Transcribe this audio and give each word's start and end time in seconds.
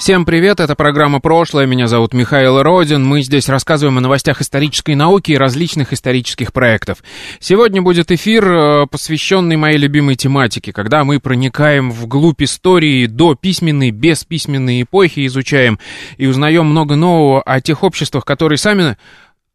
Всем 0.00 0.24
привет, 0.24 0.60
это 0.60 0.76
программа 0.76 1.20
«Прошлое», 1.20 1.66
меня 1.66 1.86
зовут 1.86 2.14
Михаил 2.14 2.62
Родин. 2.62 3.04
Мы 3.04 3.20
здесь 3.20 3.50
рассказываем 3.50 3.98
о 3.98 4.00
новостях 4.00 4.40
исторической 4.40 4.94
науки 4.94 5.32
и 5.32 5.36
различных 5.36 5.92
исторических 5.92 6.54
проектов. 6.54 7.04
Сегодня 7.38 7.82
будет 7.82 8.10
эфир, 8.10 8.50
э, 8.50 8.86
посвященный 8.86 9.56
моей 9.56 9.76
любимой 9.76 10.16
тематике, 10.16 10.72
когда 10.72 11.04
мы 11.04 11.20
проникаем 11.20 11.90
вглубь 11.90 12.40
истории 12.40 13.04
до 13.04 13.34
письменной, 13.34 13.90
бесписьменной 13.90 14.84
эпохи, 14.84 15.26
изучаем 15.26 15.78
и 16.16 16.26
узнаем 16.26 16.64
много 16.64 16.96
нового 16.96 17.42
о 17.42 17.60
тех 17.60 17.82
обществах, 17.82 18.24
которые 18.24 18.56
сами 18.56 18.96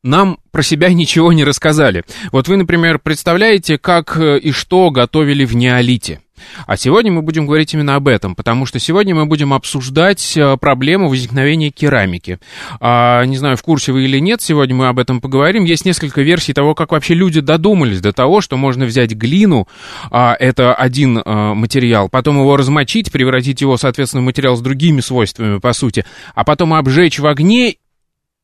нам 0.04 0.38
про 0.52 0.62
себя 0.62 0.94
ничего 0.94 1.34
не 1.34 1.44
рассказали. 1.44 2.04
Вот 2.32 2.48
вы, 2.48 2.58
например, 2.58 3.00
представляете, 3.00 3.80
как 3.80 4.16
э, 4.18 4.38
и 4.38 4.52
что 4.52 4.92
готовили 4.92 5.44
в 5.44 5.56
неолите? 5.56 6.22
А 6.68 6.78
сегодня 6.78 7.12
мы 7.12 7.22
будем 7.22 7.46
говорить 7.46 7.74
именно 7.74 7.96
об 7.96 8.08
этом, 8.08 8.36
потому 8.36 8.66
что 8.66 8.80
сегодня 8.80 9.16
мы 9.16 9.26
будем 9.26 9.54
обсуждать 9.54 10.36
э, 10.38 10.58
проблему 10.58 11.10
возникновения 11.10 11.72
керамики. 11.72 12.40
А, 12.80 13.24
не 13.26 13.38
знаю, 13.38 13.58
в 13.58 13.64
курсе 13.64 13.92
вы 13.92 14.06
или 14.06 14.20
нет, 14.20 14.42
сегодня 14.42 14.76
мы 14.76 14.88
об 14.88 15.00
этом 15.00 15.22
поговорим. 15.22 15.64
Есть 15.64 15.86
несколько 15.86 16.22
версий 16.22 16.54
того, 16.54 16.76
как 16.76 16.92
вообще 16.92 17.14
люди 17.14 17.42
додумались 17.42 18.02
до 18.02 18.14
того, 18.14 18.42
что 18.42 18.58
можно 18.58 18.86
взять 18.86 19.12
глину, 19.14 19.68
а, 20.12 20.36
это 20.40 20.74
один 20.74 21.22
а, 21.24 21.54
материал, 21.54 22.10
потом 22.10 22.40
его 22.40 22.58
размочить, 22.58 23.12
превратить 23.12 23.62
его, 23.62 23.78
соответственно, 23.78 24.22
в 24.22 24.26
материал 24.26 24.56
с 24.56 24.62
другими 24.62 25.02
свойствами, 25.02 25.60
по 25.60 25.74
сути, 25.74 26.06
а 26.34 26.44
потом 26.44 26.74
обжечь 26.74 27.20
в 27.20 27.28
огне 27.28 27.76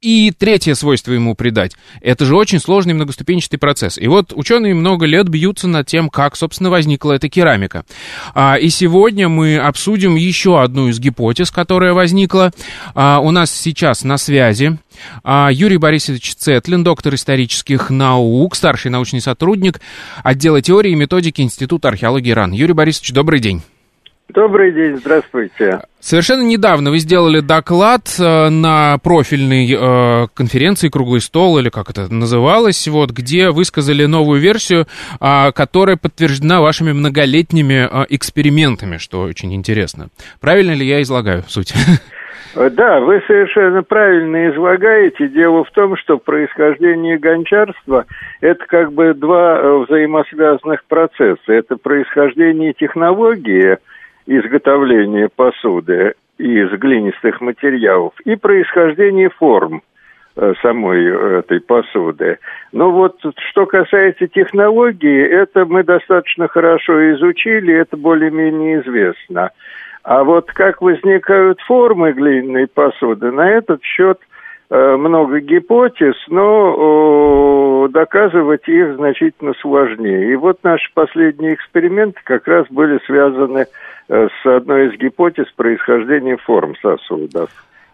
и 0.01 0.31
третье 0.31 0.73
свойство 0.73 1.13
ему 1.13 1.35
придать. 1.35 1.73
Это 2.01 2.25
же 2.25 2.35
очень 2.35 2.59
сложный 2.59 2.93
многоступенчатый 2.93 3.59
процесс. 3.59 3.97
И 3.97 4.07
вот 4.07 4.33
ученые 4.35 4.73
много 4.73 5.05
лет 5.05 5.29
бьются 5.29 5.67
над 5.67 5.87
тем, 5.87 6.09
как, 6.09 6.35
собственно, 6.35 6.69
возникла 6.69 7.13
эта 7.13 7.29
керамика. 7.29 7.85
А, 8.33 8.55
и 8.55 8.69
сегодня 8.69 9.29
мы 9.29 9.57
обсудим 9.57 10.15
еще 10.15 10.61
одну 10.61 10.89
из 10.89 10.99
гипотез, 10.99 11.51
которая 11.51 11.93
возникла. 11.93 12.51
А, 12.95 13.19
у 13.19 13.31
нас 13.31 13.51
сейчас 13.51 14.03
на 14.03 14.17
связи 14.17 14.79
а, 15.23 15.49
Юрий 15.51 15.77
Борисович 15.77 16.35
Цетлин, 16.35 16.83
доктор 16.83 17.13
исторических 17.13 17.91
наук, 17.91 18.55
старший 18.55 18.89
научный 18.89 19.21
сотрудник 19.21 19.81
отдела 20.23 20.61
теории 20.61 20.91
и 20.91 20.95
методики 20.95 21.41
Института 21.41 21.89
археологии 21.89 22.31
РАН. 22.31 22.53
Юрий 22.53 22.73
Борисович, 22.73 23.11
добрый 23.11 23.39
день. 23.39 23.61
Добрый 24.33 24.71
день, 24.71 24.95
здравствуйте. 24.95 25.81
Совершенно 25.99 26.43
недавно 26.43 26.89
вы 26.89 26.99
сделали 26.99 27.41
доклад 27.41 28.03
э, 28.17 28.49
на 28.49 28.97
профильной 29.03 29.67
э, 29.69 30.27
конференции 30.33 30.87
«Круглый 30.87 31.19
стол», 31.19 31.59
или 31.59 31.69
как 31.69 31.89
это 31.89 32.11
называлось, 32.11 32.87
вот, 32.87 33.11
где 33.11 33.49
высказали 33.49 34.05
новую 34.05 34.39
версию, 34.39 34.85
э, 35.19 35.51
которая 35.51 35.97
подтверждена 35.97 36.61
вашими 36.61 36.93
многолетними 36.93 37.87
э, 37.89 38.05
экспериментами, 38.09 38.97
что 38.97 39.21
очень 39.23 39.53
интересно. 39.53 40.07
Правильно 40.39 40.71
ли 40.71 40.85
я 40.85 41.01
излагаю 41.01 41.43
суть? 41.47 41.73
Да, 42.55 42.99
вы 42.99 43.21
совершенно 43.27 43.81
правильно 43.81 44.49
излагаете. 44.49 45.29
Дело 45.29 45.63
в 45.63 45.71
том, 45.71 45.95
что 45.95 46.17
происхождение 46.17 47.17
гончарства– 47.17 48.05
это 48.41 48.65
как 48.67 48.91
бы 48.91 49.13
два 49.13 49.79
взаимосвязанных 49.79 50.83
процесса. 50.85 51.39
Это 51.47 51.77
происхождение 51.77 52.73
технологии– 52.73 53.77
изготовления 54.25 55.29
посуды 55.33 56.13
из 56.37 56.71
глинистых 56.71 57.41
материалов 57.41 58.13
и 58.25 58.35
происхождение 58.35 59.29
форм 59.29 59.83
э, 60.35 60.53
самой 60.61 61.39
этой 61.39 61.61
посуды. 61.61 62.39
Но 62.71 62.91
вот 62.91 63.19
что 63.49 63.65
касается 63.65 64.27
технологии, 64.27 65.21
это 65.23 65.65
мы 65.65 65.83
достаточно 65.83 66.47
хорошо 66.47 67.13
изучили, 67.13 67.73
это 67.73 67.97
более-менее 67.97 68.81
известно. 68.81 69.51
А 70.03 70.23
вот 70.23 70.51
как 70.51 70.81
возникают 70.81 71.59
формы 71.61 72.11
глиняной 72.13 72.67
посуды, 72.67 73.31
на 73.31 73.49
этот 73.49 73.83
счет 73.83 74.19
э, 74.19 74.30
много 74.71 75.41
гипотез, 75.41 76.15
но 76.29 77.89
доказывать 77.91 78.67
их 78.69 78.95
значительно 78.95 79.53
сложнее. 79.59 80.31
И 80.31 80.35
вот 80.35 80.63
наши 80.63 80.89
последние 80.93 81.55
эксперименты 81.55 82.21
как 82.23 82.47
раз 82.47 82.65
были 82.69 82.99
связаны 83.05 83.65
с 83.65 83.69
Э, 84.13 84.27
с 84.27 84.45
одной 84.45 84.87
из 84.87 84.99
гипотез 84.99 85.45
происхождения 85.55 86.35
форм 86.35 86.75
сосудов 86.81 87.49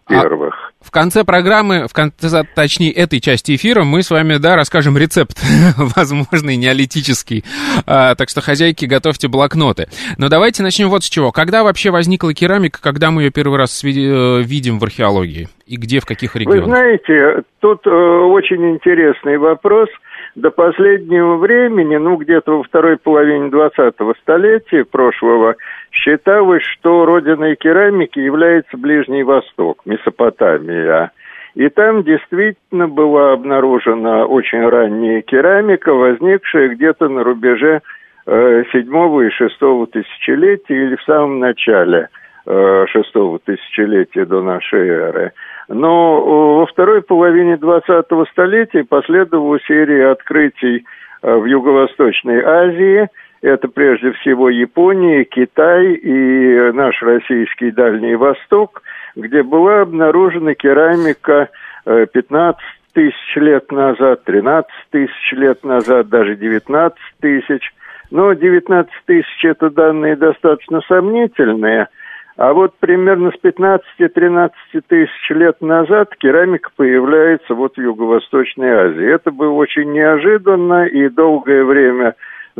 первых. 0.07 0.53
А 0.53 0.67
в 0.85 0.91
конце 0.91 1.23
программы, 1.23 1.87
в 1.87 1.93
конце, 1.93 2.43
точнее, 2.55 2.91
этой 2.91 3.19
части 3.19 3.55
эфира 3.55 3.83
мы 3.83 4.03
с 4.03 4.11
вами, 4.11 4.37
да, 4.37 4.55
расскажем 4.55 4.97
рецепт, 4.97 5.37
возможный, 5.95 6.55
неолитический. 6.55 7.43
А, 7.85 8.15
так 8.15 8.29
что, 8.29 8.41
хозяйки, 8.41 8.85
готовьте 8.85 9.27
блокноты. 9.27 9.87
Но 10.17 10.29
давайте 10.29 10.63
начнем 10.63 10.89
вот 10.89 11.03
с 11.03 11.09
чего. 11.09 11.31
Когда 11.31 11.63
вообще 11.63 11.91
возникла 11.91 12.33
керамика, 12.33 12.81
когда 12.81 13.11
мы 13.11 13.23
ее 13.23 13.31
первый 13.31 13.57
раз 13.57 13.83
э, 13.83 13.87
видим 13.87 14.79
в 14.79 14.83
археологии? 14.83 15.49
И 15.65 15.75
где, 15.75 15.99
в 15.99 16.05
каких 16.05 16.35
регионах? 16.35 16.65
Вы 16.65 16.71
знаете, 16.71 17.43
тут 17.59 17.85
э, 17.85 17.89
очень 17.89 18.69
интересный 18.69 19.37
вопрос– 19.37 19.89
до 20.37 20.51
последнего 20.51 21.37
времени, 21.37 21.97
ну, 21.97 22.15
где-то 22.15 22.57
во 22.57 22.63
второй 22.63 22.97
половине 22.97 23.49
20-го 23.49 24.13
столетия 24.21 24.85
прошлого, 24.85 25.55
считалось, 25.97 26.63
что 26.63 27.05
родиной 27.05 27.55
керамики 27.55 28.19
является 28.19 28.77
Ближний 28.77 29.23
Восток, 29.23 29.81
Месопотамия. 29.85 31.11
И 31.55 31.69
там 31.69 32.03
действительно 32.03 32.87
была 32.87 33.33
обнаружена 33.33 34.25
очень 34.25 34.67
ранняя 34.67 35.21
керамика, 35.21 35.93
возникшая 35.93 36.69
где-то 36.69 37.09
на 37.09 37.23
рубеже 37.23 37.81
э, 38.27 38.63
седьмого 38.71 39.21
и 39.21 39.29
шестого 39.31 39.87
тысячелетия 39.87 40.75
или 40.75 40.95
в 40.95 41.03
самом 41.03 41.39
начале 41.39 42.09
э, 42.45 42.85
шестого 42.89 43.39
тысячелетия 43.39 44.25
до 44.25 44.43
нашей 44.43 44.87
эры. 44.87 45.31
Но 45.67 46.19
э, 46.19 46.59
во 46.59 46.65
второй 46.67 47.01
половине 47.01 47.55
20-го 47.55 48.25
столетия 48.25 48.83
последовала 48.83 49.59
серия 49.61 50.11
открытий 50.11 50.85
в 51.23 51.45
Юго-Восточной 51.45 52.43
Азии. 52.43 53.09
Это 53.41 53.67
прежде 53.67 54.11
всего 54.13 54.49
Япония, 54.49 55.23
Китай 55.23 55.93
и 55.93 56.71
наш 56.73 57.01
российский 57.01 57.71
Дальний 57.71 58.15
Восток, 58.15 58.81
где 59.15 59.43
была 59.43 59.81
обнаружена 59.81 60.55
керамика 60.55 61.49
15 61.85 62.59
э, 62.59 62.63
тысяч 62.93 63.35
лет 63.35 63.71
назад, 63.71 64.23
13 64.23 64.69
тысяч 64.91 65.31
лет 65.33 65.63
назад, 65.63 66.09
даже 66.09 66.35
19 66.35 66.97
тысяч. 67.21 67.73
Но 68.09 68.33
19 68.33 68.89
тысяч 69.05 69.45
это 69.45 69.69
данные 69.69 70.15
достаточно 70.15 70.81
сомнительные– 70.87 71.87
а 72.37 72.53
вот 72.53 72.75
примерно 72.79 73.31
с 73.31 73.43
15-13 73.43 74.51
тысяч 74.87 75.29
лет 75.31 75.59
назад 75.59 76.15
керамика 76.17 76.69
появляется 76.75 77.55
вот 77.55 77.75
в 77.75 77.81
Юго-Восточной 77.81 78.69
Азии. 78.69 79.11
Это 79.11 79.31
было 79.31 79.53
очень 79.53 79.91
неожиданно, 79.91 80.85
и 80.85 81.09
долгое 81.09 81.63
время 81.63 82.13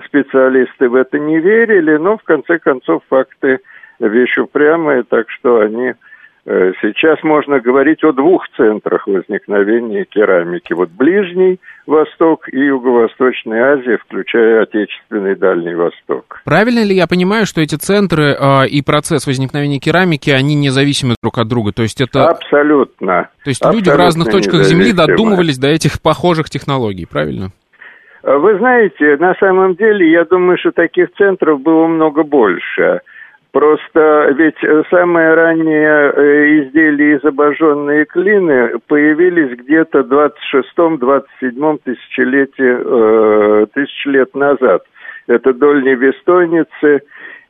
специалисты 0.06 0.90
в 0.90 0.96
это 0.96 1.20
не 1.20 1.40
верили, 1.40 1.98
но 1.98 2.18
в 2.18 2.24
конце 2.24 2.60
концов 2.60 3.04
факты 3.10 3.60
вещь 4.00 4.38
упрямая, 4.38 5.04
так 5.04 5.30
что 5.30 5.60
они 5.60 5.94
Э, 6.50 6.72
сейчас 6.82 7.22
можно 7.24 7.60
говорить 7.60 8.02
о 8.06 8.14
двух 8.14 8.48
центрах 8.56 9.06
возникновения 9.06 10.06
керамики. 10.06 10.72
Вот 10.72 10.90
Ближний 10.90 11.60
Восток 11.86 12.48
и 12.48 12.58
Юго-Восточная 12.58 13.74
Азия, 13.74 13.98
включая 13.98 14.64
отечественный 14.64 15.36
Дальний 15.36 15.76
Восток. 15.76 16.40
Правильно 16.46 16.86
ли 16.86 16.96
я 16.96 17.06
понимаю, 17.06 17.46
что 17.46 17.60
эти 17.60 17.76
центры 17.76 18.34
э, 18.34 18.68
и 18.70 18.82
процесс 18.82 19.28
возникновения 19.28 19.80
керамики, 19.80 20.30
они 20.30 20.56
независимы 20.56 21.16
друг 21.22 21.38
от 21.38 21.50
друга? 21.50 21.74
То 21.74 21.84
есть 21.84 22.00
это... 22.00 22.30
Абсолютно. 22.30 23.30
То 23.44 23.50
есть 23.50 23.62
Абсолютно 23.62 23.90
люди 23.90 23.98
в 23.98 24.00
разных 24.00 24.30
точках 24.30 24.64
Земли 24.64 24.94
додумывались 24.94 25.58
до 25.58 25.68
этих 25.68 26.02
похожих 26.02 26.50
технологий, 26.50 27.06
правильно? 27.06 27.52
Вы 28.28 28.58
знаете, 28.58 29.16
на 29.22 29.36
самом 29.36 29.76
деле, 29.76 30.12
я 30.12 30.26
думаю, 30.26 30.58
что 30.58 30.72
таких 30.74 31.14
центров 31.14 31.62
было 31.62 31.88
много 31.88 32.24
больше. 32.24 33.00
Просто 33.54 34.36
ведь 34.38 34.58
самые 34.90 35.34
ранние 35.34 36.12
э, 36.12 36.60
изделия 36.60 37.16
из 37.16 37.24
обожженной 37.24 38.04
клины 38.04 38.80
появились 38.88 39.58
где-то 39.58 40.04
в 40.04 40.12
26-27 40.12 41.80
тысячелетии, 41.86 43.64
э, 43.64 43.66
тысяч 43.74 44.06
лет 44.06 44.36
назад. 44.36 44.84
Это 45.28 45.54
дольни 45.54 45.96
Вестойницы 45.96 47.02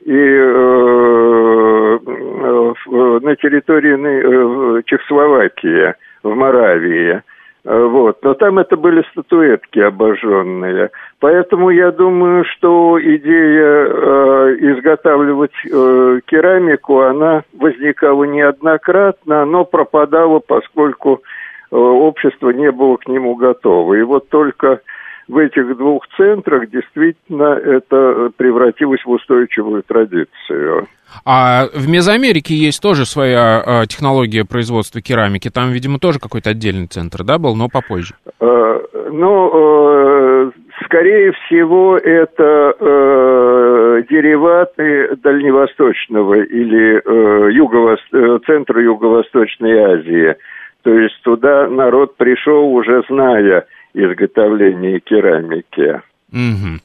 и 0.05 0.13
э, 0.13 1.99
э, 2.05 2.73
на 2.85 3.35
территории 3.35 4.83
Чехословакии, 4.83 5.95
в 6.21 6.35
Моравии. 6.35 7.23
Вот. 7.67 8.07
Вот. 8.07 8.23
Но 8.23 8.33
там 8.33 8.59
это 8.59 8.77
были 8.77 9.03
статуэтки 9.11 9.79
обожженные. 9.79 10.91
Поэтому 11.19 11.69
я 11.69 11.91
думаю, 11.91 12.45
что 12.45 12.97
идея 13.01 13.85
э, 13.85 14.55
изготавливать 14.59 15.51
э, 15.65 16.19
керамику, 16.25 17.01
она 17.01 17.43
возникала 17.53 18.23
неоднократно, 18.23 19.45
но 19.45 19.65
пропадала, 19.65 20.39
поскольку 20.39 21.21
э, 21.69 21.75
общество 21.75 22.51
не 22.51 22.71
было 22.71 22.95
к 22.95 23.07
нему 23.07 23.35
готово. 23.35 23.95
И 23.95 24.01
вот 24.03 24.29
только 24.29 24.79
в 25.27 25.37
этих 25.37 25.77
двух 25.77 26.07
центрах 26.15 26.69
действительно 26.69 27.53
это 27.53 28.31
превратилось 28.37 29.03
в 29.05 29.09
устойчивую 29.09 29.83
традицию. 29.83 30.87
А 31.25 31.65
в 31.73 31.87
Мезоамерике 31.89 32.53
есть 32.53 32.81
тоже 32.81 33.05
своя 33.05 33.63
э, 33.65 33.85
технология 33.87 34.45
производства 34.45 35.01
керамики. 35.01 35.49
Там, 35.49 35.71
видимо, 35.71 35.99
тоже 35.99 36.19
какой-то 36.19 36.51
отдельный 36.51 36.87
центр, 36.87 37.23
да, 37.23 37.37
был, 37.37 37.55
но 37.55 37.69
попозже. 37.69 38.15
Э, 38.39 38.79
ну, 39.11 39.51
э, 39.53 40.51
скорее 40.85 41.31
всего, 41.31 41.97
это 41.97 42.75
э, 42.79 44.03
дериваты 44.09 45.15
Дальневосточного 45.23 46.35
или 46.35 47.01
э, 47.03 47.51
юго 47.51 47.95
э, 47.95 48.39
центра 48.45 48.81
Юго-Восточной 48.81 49.79
Азии. 49.79 50.35
То 50.83 50.93
есть 50.93 51.21
туда 51.23 51.67
народ 51.67 52.15
пришел 52.17 52.73
уже 52.73 53.03
зная 53.09 53.65
изготовление 53.97 54.99
керамики. 54.99 56.01
Угу. 56.31 56.79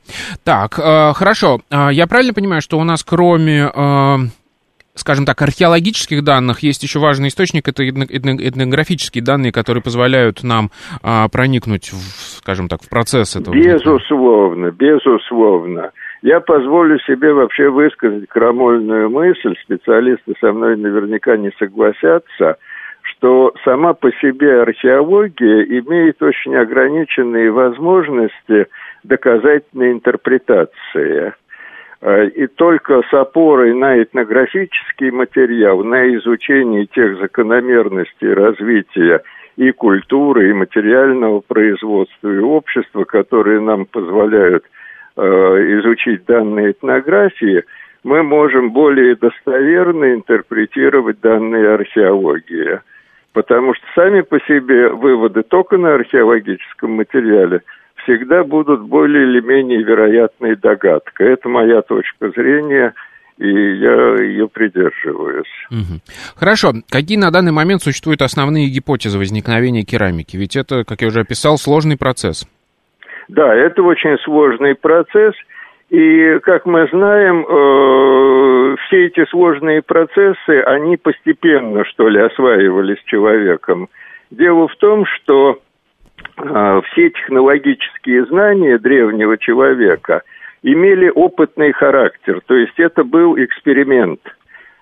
Так, 0.44 0.78
э, 0.78 1.12
хорошо. 1.14 1.60
Э, 1.70 1.88
я 1.92 2.06
правильно 2.06 2.32
понимаю, 2.32 2.62
что 2.62 2.78
у 2.78 2.84
нас 2.84 3.04
кроме, 3.04 3.68
э, 3.74 4.16
скажем 4.94 5.26
так, 5.26 5.42
археологических 5.42 6.22
данных 6.22 6.60
есть 6.60 6.82
еще 6.82 7.00
важный 7.00 7.28
источник, 7.28 7.68
это 7.68 7.86
этнографические 7.88 9.22
данные, 9.22 9.52
которые 9.52 9.82
позволяют 9.82 10.42
нам 10.42 10.70
э, 11.02 11.28
проникнуть, 11.30 11.90
в, 11.92 12.38
скажем 12.38 12.68
так, 12.68 12.82
в 12.82 12.88
процесс 12.88 13.36
этого? 13.36 13.54
Безусловно, 13.54 14.70
безусловно. 14.70 15.90
Я 16.22 16.38
позволю 16.38 17.00
себе 17.00 17.32
вообще 17.32 17.68
высказать 17.68 18.28
крамольную 18.28 19.10
мысль, 19.10 19.54
специалисты 19.64 20.34
со 20.40 20.52
мной 20.52 20.76
наверняка 20.76 21.36
не 21.36 21.50
согласятся– 21.58 22.56
что 23.22 23.54
сама 23.64 23.94
по 23.94 24.10
себе 24.14 24.62
археология 24.62 25.62
имеет 25.62 26.20
очень 26.20 26.56
ограниченные 26.56 27.52
возможности 27.52 28.66
доказательной 29.04 29.92
интерпретации. 29.92 31.32
Э, 32.00 32.26
и 32.26 32.48
только 32.48 33.00
с 33.02 33.14
опорой 33.14 33.74
на 33.74 34.02
этнографический 34.02 35.12
материал, 35.12 35.84
на 35.84 36.12
изучение 36.16 36.86
тех 36.86 37.16
закономерностей 37.20 38.34
развития 38.34 39.22
и 39.56 39.70
культуры, 39.70 40.50
и 40.50 40.52
материального 40.52 41.42
производства, 41.46 42.28
и 42.28 42.38
общества, 42.38 43.04
которые 43.04 43.60
нам 43.60 43.86
позволяют 43.86 44.64
э, 45.16 45.22
изучить 45.22 46.24
данные 46.24 46.72
этнографии, 46.72 47.62
мы 48.02 48.24
можем 48.24 48.72
более 48.72 49.14
достоверно 49.14 50.12
интерпретировать 50.12 51.20
данные 51.20 51.72
археологии 51.72 52.80
потому 53.32 53.74
что 53.74 53.84
сами 53.94 54.20
по 54.20 54.38
себе 54.40 54.88
выводы 54.88 55.42
только 55.42 55.76
на 55.76 55.94
археологическом 55.94 56.92
материале 56.92 57.62
всегда 58.02 58.44
будут 58.44 58.82
более 58.82 59.24
или 59.24 59.40
менее 59.40 59.82
вероятной 59.82 60.56
догадкой. 60.56 61.32
Это 61.32 61.48
моя 61.48 61.82
точка 61.82 62.30
зрения, 62.30 62.94
и 63.38 63.48
я 63.48 64.16
ее 64.16 64.48
придерживаюсь. 64.48 65.46
Угу. 65.70 66.00
Хорошо. 66.36 66.72
Какие 66.90 67.18
на 67.18 67.30
данный 67.30 67.52
момент 67.52 67.82
существуют 67.82 68.22
основные 68.22 68.68
гипотезы 68.68 69.18
возникновения 69.18 69.84
керамики? 69.84 70.36
Ведь 70.36 70.56
это, 70.56 70.84
как 70.84 71.02
я 71.02 71.08
уже 71.08 71.20
описал, 71.20 71.58
сложный 71.58 71.96
процесс. 71.96 72.46
Да, 73.28 73.54
это 73.54 73.82
очень 73.82 74.18
сложный 74.24 74.74
процесс– 74.74 75.34
и, 75.92 76.38
как 76.38 76.64
мы 76.64 76.88
знаем, 76.90 77.44
э, 77.46 78.76
все 78.86 79.06
эти 79.08 79.28
сложные 79.28 79.82
процессы, 79.82 80.62
они 80.62 80.96
постепенно, 80.96 81.84
что 81.84 82.08
ли, 82.08 82.18
осваивались 82.18 83.02
человеком. 83.04 83.90
Дело 84.30 84.68
в 84.68 84.76
том, 84.76 85.04
что 85.04 85.60
э, 86.38 86.80
все 86.86 87.10
технологические 87.10 88.24
знания 88.24 88.78
древнего 88.78 89.36
человека 89.36 90.22
имели 90.62 91.12
опытный 91.14 91.72
характер, 91.72 92.40
то 92.46 92.54
есть 92.54 92.78
это 92.78 93.04
был 93.04 93.36
эксперимент. 93.36 94.20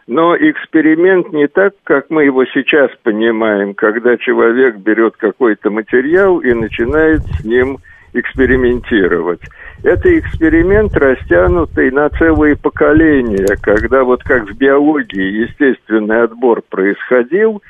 Но 0.06 0.36
эксперимент 0.36 1.32
не 1.32 1.48
так, 1.48 1.74
как 1.82 2.08
мы 2.10 2.26
его 2.26 2.44
сейчас 2.44 2.88
понимаем, 3.02 3.74
когда 3.74 4.16
человек 4.16 4.76
берет 4.76 5.16
какой-то 5.16 5.70
материал 5.70 6.38
и 6.38 6.52
начинает 6.52 7.22
с 7.22 7.44
ним 7.44 7.78
экспериментировать. 8.12 9.40
Это 9.82 10.18
эксперимент, 10.18 10.94
растянутый 10.94 11.90
на 11.90 12.10
целые 12.10 12.54
поколения, 12.54 13.56
когда 13.62 14.04
вот 14.04 14.22
как 14.22 14.50
в 14.50 14.56
биологии 14.56 15.46
естественный 15.46 16.22
отбор 16.22 16.62
происходил, 16.68 17.62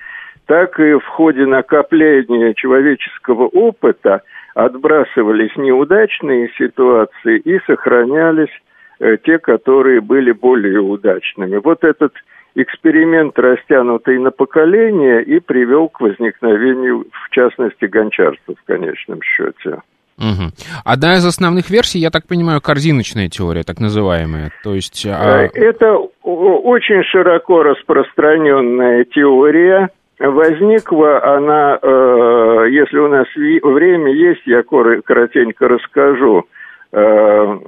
так 0.47 0.81
и 0.81 0.95
в 0.95 1.07
ходе 1.07 1.47
накопления 1.47 2.53
человеческого 2.55 3.45
опыта 3.47 4.23
отбрасывались 4.55 5.55
неудачные 5.57 6.51
ситуации 6.59 7.39
и 7.39 7.61
сохранялись 7.67 8.51
э, 8.99 9.17
те, 9.25 9.39
которые 9.39 10.01
были 10.01 10.33
более 10.33 10.81
удачными. 10.81 11.59
Вот 11.59 11.85
этот 11.85 12.13
эксперимент, 12.57 13.39
растянутый 13.39 14.19
на 14.19 14.33
поколение, 14.33 15.23
и 15.23 15.39
привел 15.39 15.89
к 15.89 16.01
возникновению, 16.01 17.07
в 17.13 17.31
частности, 17.31 17.85
гончарства 17.85 18.57
в 18.57 18.65
конечном 18.67 19.23
счете. 19.23 19.81
Угу. 20.21 20.53
Одна 20.85 21.15
из 21.15 21.25
основных 21.25 21.71
версий, 21.71 21.99
я 21.99 22.11
так 22.11 22.27
понимаю, 22.27 22.61
корзиночная 22.61 23.31
теория, 23.31 23.63
так 23.63 23.81
называемая. 23.81 24.53
То 24.63 24.75
есть, 24.75 25.07
а... 25.07 25.45
Э, 25.45 25.49
это 25.55 25.97
очень 26.23 27.03
широко 27.05 27.63
распространенная 27.63 29.05
теория. 29.05 29.89
Возникла 30.19 31.37
она, 31.37 31.79
э, 31.81 32.67
если 32.71 32.99
у 32.99 33.09
нас 33.09 33.27
время 33.35 34.13
есть, 34.13 34.43
я 34.45 34.63
коротенько 34.63 35.69
расскажу. 35.69 36.45
Э, 36.93 37.59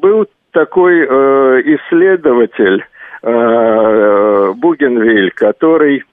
был 0.00 0.24
такой 0.52 1.04
исследователь 1.04 2.84
Бугенвиль, 3.22 5.30
который 5.30 6.04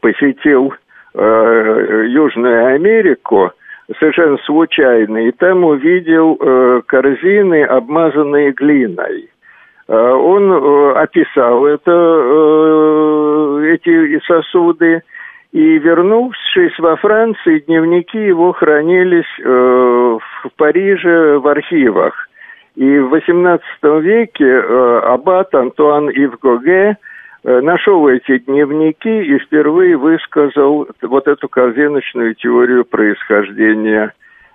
посетил 0.00 0.72
Южную 1.14 2.74
Америку– 2.74 3.52
совершенно 3.98 4.38
случайно, 4.38 5.28
и 5.28 5.32
там 5.32 5.64
увидел 5.64 6.36
э, 6.40 6.82
корзины, 6.86 7.64
обмазанные 7.64 8.52
глиной. 8.52 9.28
Э, 9.88 10.12
он 10.12 10.50
э, 10.50 10.92
описал 10.94 11.66
это, 11.66 11.92
эти 13.72 14.20
сосуды, 14.26 15.02
и 15.52 15.78
вернувшись 15.78 16.78
во 16.78 16.96
Франции, 16.96 17.60
дневники 17.60 18.18
его 18.18 18.52
хранились 18.52 19.38
в 19.38 20.20
Париже 20.56 21.38
в 21.38 21.46
архивах. 21.48 22.28
И 22.74 22.98
в 22.98 23.14
XVIII 23.14 24.00
веке 24.02 24.58
аббат 24.58 25.54
Антуан 25.54 26.10
Ивгоге 26.10 26.98
нашел 27.46 28.08
эти 28.08 28.38
дневники 28.38 29.22
и 29.22 29.38
впервые 29.38 29.96
высказал 29.96 30.88
вот 31.00 31.28
эту 31.28 31.48
корзиночную 31.48 32.34
теорию 32.34 32.84
происхождения 32.84 34.12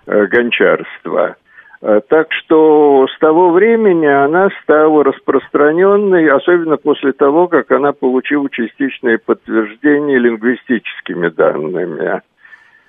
э, 0.07 0.25
гончарства. 0.25 1.37
Э, 1.81 2.01
так 2.09 2.27
что 2.33 3.07
с 3.07 3.17
того 3.19 3.51
времени 3.51 4.07
она 4.07 4.49
стала 4.63 5.05
распространенной, 5.05 6.29
особенно 6.31 6.75
после 6.75 7.13
того, 7.13 7.47
как 7.47 7.71
она 7.71 7.93
получила 7.93 8.49
частичное 8.49 9.17
подтверждение 9.25 10.19
лингвистическими 10.19 11.29
данными. 11.29 12.21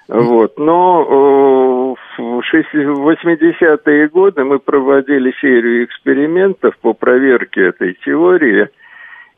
Вот. 0.08 0.58
Но 0.58 1.94
в 1.94 1.96
80-е 2.18 4.08
годы 4.08 4.42
мы 4.42 4.58
проводили 4.58 5.32
серию 5.40 5.84
экспериментов 5.84 6.76
по 6.78 6.92
проверке 6.92 7.68
этой 7.68 7.96
теории– 8.04 8.68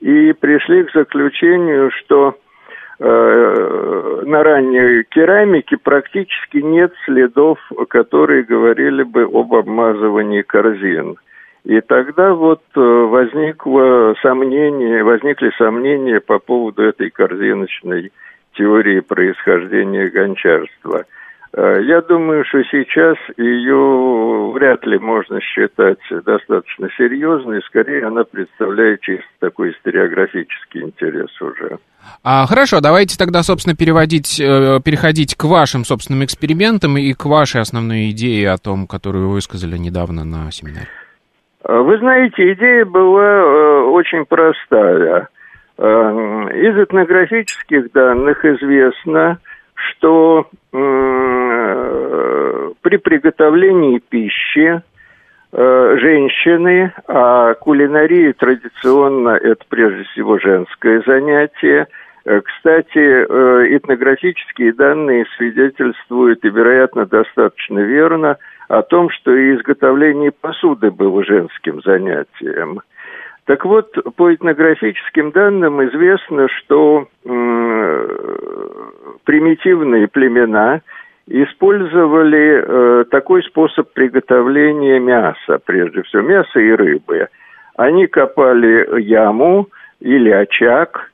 и 0.04 0.34
пришли 0.34 0.84
к 0.84 0.92
заключению, 0.92 1.90
что 1.90 2.36
э, 3.00 4.22
на 4.26 4.42
ранней 4.42 5.02
керамике 5.04 5.78
практически 5.78 6.58
нет 6.58 6.92
следов, 7.06 7.58
которые 7.88 8.42
говорили 8.42 9.02
бы 9.02 9.22
об 9.22 9.54
обмазывании 9.54 10.42
корзин. 10.42 11.16
И 11.64 11.80
тогда 11.80 12.34
вот 12.34 12.60
э, 12.76 12.80
возникло 12.80 14.14
сомнение, 14.20 15.02
возникли 15.02 15.50
сомнения 15.56 16.20
по 16.20 16.38
поводу 16.38 16.82
этой 16.82 17.08
корзиночной 17.08 18.12
теории 18.52 19.00
происхождения 19.00 20.08
гончарства. 20.10 21.06
Э, 21.56 21.80
я 21.82 22.00
думаю, 22.00 22.44
что 22.44 22.62
сейчас 22.64 23.16
ее 23.36 24.50
вряд 24.52 24.84
ли 24.86 24.98
можно 24.98 25.40
считать 25.40 26.00
достаточно 26.24 26.88
серьезной, 26.96 27.62
скорее 27.62 28.06
она 28.06 28.24
представляет 28.24 29.00
чисто 29.02 29.24
такой 29.38 29.70
историографический 29.70 30.82
интерес 30.82 31.30
уже. 31.40 31.78
А, 32.24 32.46
хорошо, 32.46 32.80
давайте 32.80 33.16
тогда, 33.16 33.42
собственно, 33.42 33.76
переводить, 33.76 34.40
э, 34.40 34.80
переходить 34.84 35.36
к 35.36 35.44
вашим 35.44 35.84
собственным 35.84 36.24
экспериментам 36.24 36.98
и 36.98 37.12
к 37.12 37.24
вашей 37.24 37.60
основной 37.60 38.10
идее 38.10 38.50
о 38.50 38.58
том, 38.58 38.88
которую 38.88 39.28
вы 39.28 39.34
высказали 39.34 39.78
недавно 39.78 40.24
на 40.24 40.50
семинаре. 40.50 40.88
Э, 41.62 41.78
вы 41.78 41.98
знаете, 41.98 42.52
идея 42.54 42.84
была 42.84 43.84
очень 43.90 44.24
простая. 44.24 45.28
Из 45.76 46.78
этнографических 46.78 47.90
данных 47.90 48.44
известно, 48.44 49.38
что 49.38 49.53
при 52.84 52.96
приготовлении 52.98 53.98
пищи 53.98 54.82
э, 55.52 55.96
женщины, 55.98 56.92
а 57.08 57.54
кулинария 57.54 58.32
традиционно 58.34 59.30
это 59.30 59.64
прежде 59.68 60.04
всего 60.04 60.38
женское 60.38 61.02
занятие. 61.06 61.86
Э, 62.26 62.40
кстати, 62.40 62.98
э, 62.98 63.76
этнографические 63.76 64.72
данные 64.74 65.24
свидетельствуют, 65.36 66.44
и, 66.44 66.50
вероятно, 66.50 67.06
достаточно 67.06 67.80
верно, 67.80 68.36
о 68.68 68.82
том, 68.82 69.10
что 69.10 69.34
и 69.34 69.56
изготовление 69.56 70.32
посуды 70.32 70.90
было 70.90 71.24
женским 71.24 71.82
занятием. 71.82 72.80
Так 73.46 73.64
вот, 73.66 73.92
по 74.16 74.34
этнографическим 74.34 75.30
данным 75.30 75.84
известно, 75.84 76.48
что 76.48 77.08
примитивные 79.24 80.08
племена 80.08 80.80
использовали 81.26 82.62
э, 82.62 83.04
такой 83.10 83.42
способ 83.44 83.92
приготовления 83.92 84.98
мяса, 84.98 85.58
прежде 85.64 86.02
всего 86.02 86.22
мяса 86.22 86.60
и 86.60 86.70
рыбы. 86.70 87.28
Они 87.76 88.06
копали 88.06 89.00
яму 89.00 89.68
или 90.00 90.30
очаг, 90.30 91.10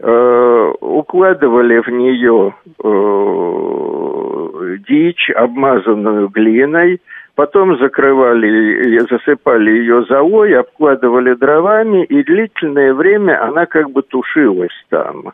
э, 0.00 0.72
укладывали 0.80 1.78
в 1.78 1.88
нее 1.88 2.54
э, 2.82 4.76
дичь, 4.88 5.30
обмазанную 5.30 6.28
глиной, 6.28 7.00
потом 7.42 7.76
закрывали, 7.76 9.00
засыпали 9.10 9.72
ее 9.72 10.04
золой, 10.04 10.54
обкладывали 10.54 11.34
дровами, 11.34 12.04
и 12.04 12.22
длительное 12.22 12.94
время 12.94 13.42
она 13.42 13.66
как 13.66 13.90
бы 13.90 14.02
тушилась 14.02 14.84
там. 14.90 15.32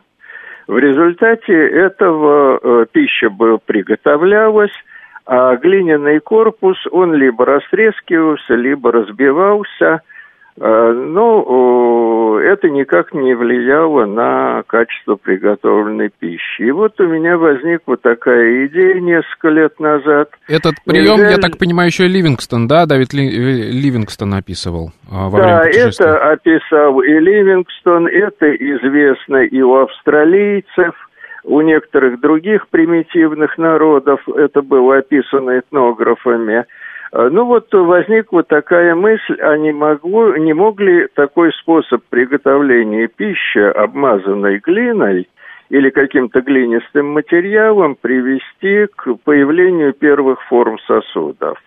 В 0.67 0.79
результате 0.79 1.53
этого 1.53 2.57
э, 2.57 2.85
пища 2.91 3.29
приготовлялась, 3.63 4.73
а 5.27 5.55
глиняный 5.57 6.19
корпус, 6.19 6.77
он 6.89 7.13
либо 7.13 7.45
растрескивался, 7.45 8.55
либо 8.55 8.91
разбивался– 8.91 10.01
ну, 10.57 12.37
это 12.39 12.69
никак 12.69 13.13
не 13.13 13.33
влияло 13.33 14.05
на 14.05 14.63
качество 14.67 15.15
приготовленной 15.15 16.09
пищи. 16.09 16.63
И 16.63 16.71
вот 16.71 16.99
у 16.99 17.07
меня 17.07 17.37
возникла 17.37 17.97
такая 17.97 18.65
идея 18.67 18.99
несколько 18.99 19.49
лет 19.49 19.79
назад. 19.79 20.29
Этот 20.47 20.75
прием, 20.85 21.17
Нельзя... 21.17 21.31
я 21.31 21.37
так 21.37 21.57
понимаю, 21.57 21.87
еще 21.87 22.05
и 22.05 22.09
Ливингстон, 22.09 22.67
да, 22.67 22.85
Давид 22.85 23.13
Ли... 23.13 23.29
Ливингстон 23.29 24.33
описывал 24.33 24.91
а, 25.11 25.29
во 25.29 25.37
да, 25.39 25.61
время 25.63 25.87
это 25.87 26.31
описал 26.31 27.01
и 27.01 27.19
Ливингстон, 27.19 28.07
это 28.07 28.53
известно 28.53 29.37
и 29.37 29.61
у 29.61 29.75
австралийцев, 29.75 30.93
у 31.43 31.61
некоторых 31.61 32.19
других 32.19 32.67
примитивных 32.67 33.57
народов, 33.57 34.21
это 34.27 34.61
было 34.61 34.97
описано 34.97 35.59
этнографами– 35.59 36.65
Э, 36.75 36.78
ну 37.11 37.45
вот 37.45 37.73
возникла 37.73 38.43
такая 38.43 38.93
мысль, 38.93 39.39
а 39.41 39.57
не, 39.57 39.71
могло, 39.71 40.35
не 40.37 40.53
могли 40.53 41.07
такой 41.15 41.51
способ 41.53 42.03
приготовления 42.09 43.07
пищи, 43.07 43.59
обмазанной 43.59 44.59
глиной 44.59 45.27
или 45.69 45.89
каким-то 45.89 46.41
глинистым 46.41 47.07
материалом, 47.07 47.95
привести 47.99 48.87
к 48.95 49.15
появлению 49.23 49.93
первых 49.93 50.41
форм 50.43 50.77
сосудов. 50.79 51.57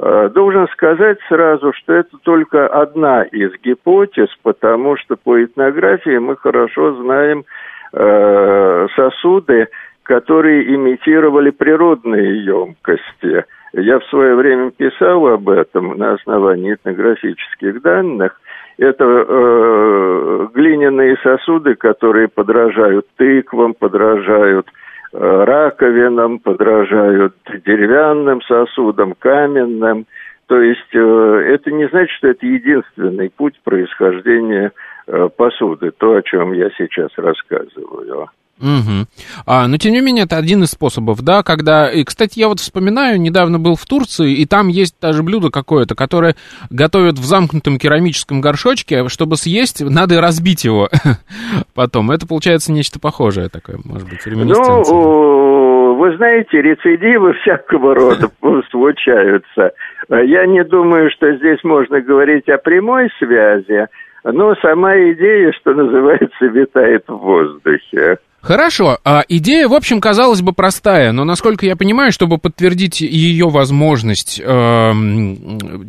Э, 0.00 0.28
должен 0.32 0.68
сказать 0.68 1.18
сразу, 1.28 1.72
что 1.72 1.94
это 1.94 2.16
только 2.22 2.68
одна 2.68 3.22
из 3.24 3.52
гипотез, 3.60 4.28
потому 4.42 4.96
что 4.96 5.16
по 5.16 5.42
этнографии 5.42 6.18
мы 6.18 6.36
хорошо 6.36 6.94
знаем 7.02 7.44
э, 7.92 8.86
сосуды, 8.94 9.68
которые 10.04 10.72
имитировали 10.72 11.50
природные 11.50 12.44
емкости– 12.44 13.44
я 13.80 13.98
в 13.98 14.04
свое 14.06 14.34
время 14.34 14.70
писал 14.70 15.26
об 15.28 15.48
этом 15.48 15.96
на 15.96 16.14
основании 16.14 16.74
этнографических 16.74 17.82
данных. 17.82 18.40
Это 18.78 19.04
э, 19.04 20.48
глиняные 20.54 21.16
сосуды, 21.22 21.74
которые 21.74 22.28
подражают 22.28 23.06
тыквам, 23.16 23.74
подражают 23.74 24.68
э, 25.12 25.44
раковинам, 25.44 26.38
подражают 26.38 27.34
деревянным 27.66 28.40
сосудам, 28.42 29.14
каменным. 29.18 30.06
То 30.46 30.60
есть 30.60 30.94
э, 30.94 31.42
это 31.54 31.72
не 31.72 31.88
значит, 31.88 32.10
что 32.16 32.28
это 32.28 32.46
единственный 32.46 33.30
путь 33.30 33.60
происхождения 33.64 34.72
э, 35.06 35.28
посуды, 35.36 35.90
то, 35.90 36.14
о 36.14 36.22
чем 36.22 36.52
я 36.52 36.70
сейчас 36.78 37.10
рассказываю. 37.16 38.28
Угу. 38.60 39.06
А, 39.46 39.68
но 39.68 39.76
тем 39.76 39.92
не 39.92 40.00
менее, 40.00 40.24
это 40.24 40.36
один 40.36 40.62
из 40.62 40.70
способов, 40.70 41.22
да, 41.22 41.42
когда... 41.42 41.90
И, 41.90 42.04
кстати, 42.04 42.38
я 42.38 42.48
вот 42.48 42.60
вспоминаю, 42.60 43.20
недавно 43.20 43.58
был 43.58 43.76
в 43.76 43.86
Турции, 43.86 44.32
и 44.34 44.46
там 44.46 44.68
есть 44.68 44.96
даже 45.00 45.22
блюдо 45.22 45.50
какое-то, 45.50 45.94
которое 45.94 46.34
готовят 46.70 47.18
в 47.18 47.24
замкнутом 47.24 47.78
керамическом 47.78 48.40
горшочке, 48.40 49.08
чтобы 49.08 49.36
съесть, 49.36 49.80
надо 49.80 50.20
разбить 50.20 50.64
его 50.64 50.88
потом. 51.74 52.10
Это 52.10 52.26
получается 52.26 52.72
нечто 52.72 52.98
похожее 52.98 53.48
такое, 53.48 53.78
может 53.84 54.08
быть, 54.08 54.20
Ну, 54.26 55.94
вы 55.98 56.16
знаете, 56.16 56.62
рецидивы 56.62 57.34
всякого 57.34 57.94
рода 57.94 58.28
случаются. 58.70 59.72
Я 60.08 60.46
не 60.46 60.64
думаю, 60.64 61.10
что 61.10 61.32
здесь 61.36 61.62
можно 61.64 62.00
говорить 62.00 62.48
о 62.48 62.58
прямой 62.58 63.10
связи, 63.18 63.86
но 64.24 64.54
сама 64.56 64.94
идея, 65.12 65.52
что 65.52 65.74
называется, 65.74 66.46
витает 66.46 67.04
в 67.08 67.16
воздухе. 67.16 68.18
Хорошо, 68.48 68.96
а 69.04 69.24
идея, 69.28 69.68
в 69.68 69.74
общем, 69.74 70.00
казалось 70.00 70.40
бы 70.40 70.54
простая, 70.54 71.12
но, 71.12 71.24
насколько 71.24 71.66
я 71.66 71.76
понимаю, 71.76 72.12
чтобы 72.12 72.38
подтвердить 72.38 73.02
ее 73.02 73.50
возможность, 73.50 74.40
э, 74.40 74.92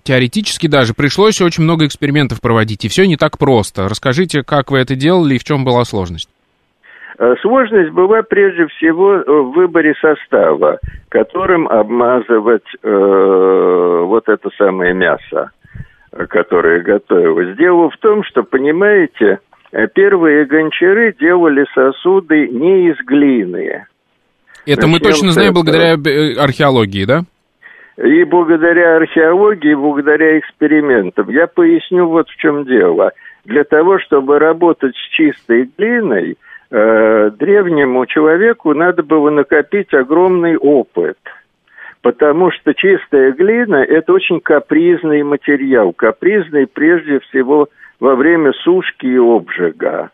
теоретически 0.03 0.67
даже, 0.67 0.93
пришлось 0.93 1.39
очень 1.39 1.63
много 1.63 1.85
экспериментов 1.85 2.41
проводить, 2.41 2.83
и 2.83 2.89
все 2.89 3.07
не 3.07 3.15
так 3.15 3.37
просто. 3.37 3.87
Расскажите, 3.87 4.43
как 4.43 4.71
вы 4.71 4.79
это 4.79 4.95
делали 4.97 5.35
и 5.35 5.39
в 5.39 5.45
чем 5.45 5.63
была 5.63 5.85
сложность? 5.85 6.27
Э, 7.17 7.33
сложность 7.41 7.91
была 7.91 8.23
прежде 8.23 8.67
всего 8.67 9.23
в 9.25 9.53
выборе 9.53 9.93
состава, 10.01 10.79
которым 11.07 11.65
обмазывать 11.65 12.67
э, 12.83 14.03
вот 14.05 14.27
это 14.27 14.49
самое 14.57 14.93
мясо, 14.93 15.51
которое 16.27 16.81
готовилось. 16.81 17.55
Дело 17.55 17.89
в 17.89 17.95
том, 17.99 18.25
что, 18.25 18.43
понимаете, 18.43 19.39
Э, 19.39 19.48
первые 19.93 20.45
гончары 20.45 21.15
делали 21.19 21.65
сосуды 21.73 22.47
не 22.47 22.89
из 22.89 22.97
глины. 23.05 23.85
Это 24.65 24.87
Начнем 24.87 24.89
мы 24.91 24.99
точно 24.99 25.31
знаем 25.31 25.53
благодаря 25.53 25.93
э, 25.93 26.33
археологии, 26.35 27.05
да? 27.05 27.21
И 27.97 28.23
благодаря 28.23 28.97
археологии, 28.97 29.71
и 29.71 29.75
благодаря 29.75 30.39
экспериментам. 30.39 31.29
Я 31.29 31.47
поясню 31.47 32.07
вот 32.07 32.29
в 32.29 32.35
чем 32.37 32.65
дело. 32.65 33.11
Для 33.45 33.63
того, 33.63 33.99
чтобы 33.99 34.39
работать 34.39 34.95
с 34.95 35.15
чистой 35.15 35.69
глиной, 35.77 36.37
э, 36.71 37.31
древнему 37.37 38.05
человеку 38.05 38.73
надо 38.73 39.03
было 39.03 39.29
накопить 39.29 39.93
огромный 39.93 40.55
опыт. 40.55 41.17
Потому 42.01 42.51
что 42.51 42.73
чистая 42.73 43.33
глина– 43.33 43.75
это 43.89 44.13
очень 44.13 44.39
капризный 44.39 45.23
материал. 45.23 45.91
Капризный 45.91 46.65
прежде 46.67 47.19
всего 47.19 47.67
во 47.99 48.15
время 48.15 48.53
сушки 48.53 49.05
и 49.05 49.17
обжига. 49.17 50.11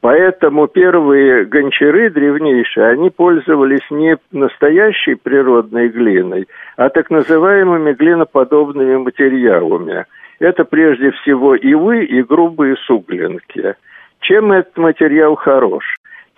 Поэтому 0.00 0.66
первые 0.66 1.44
гончары 1.44 2.08
древнейшие, 2.08 2.86
они 2.86 3.10
пользовались 3.10 3.90
не 3.90 4.16
настоящей 4.32 5.14
природной 5.14 5.88
глиной, 5.88 6.48
а 6.76 6.88
так 6.88 7.10
называемыми 7.10 7.92
глиноподобными 7.92 8.96
материалами. 8.96 10.06
Это 10.38 10.64
прежде 10.64 11.10
всего 11.10 11.54
ивы 11.54 12.04
и 12.04 12.22
грубые 12.22 12.76
суглинки. 12.86 13.74
Чем 14.20 14.52
этот 14.52 14.78
материал 14.78 15.34
хорош? 15.34 15.84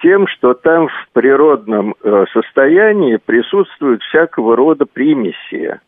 Тем, 0.02 0.26
что 0.26 0.54
там 0.54 0.88
в 0.88 1.08
природном 1.12 1.94
э, 2.02 2.24
состоянии 2.32 3.20
присутствуют 3.24 4.02
всякого 4.02 4.56
рода 4.56 4.86
примеси, 4.86 5.78